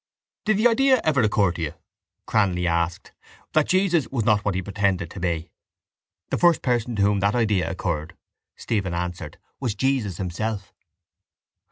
—Did 0.45 0.57
the 0.57 0.67
idea 0.67 0.99
ever 1.03 1.21
occur 1.21 1.51
to 1.51 1.61
you, 1.61 1.73
Cranly 2.27 2.65
asked, 2.65 3.11
that 3.53 3.67
Jesus 3.67 4.07
was 4.07 4.25
not 4.25 4.43
what 4.43 4.55
he 4.55 4.61
pretended 4.63 5.11
to 5.11 5.19
be? 5.19 5.51
—The 6.31 6.39
first 6.39 6.63
person 6.63 6.95
to 6.95 7.03
whom 7.03 7.19
that 7.19 7.35
idea 7.35 7.69
occurred, 7.69 8.15
Stephen 8.55 8.95
answered, 8.95 9.37
was 9.59 9.75
Jesus 9.75 10.17
himself. 10.17 10.73